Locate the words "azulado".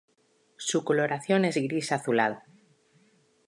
1.91-2.39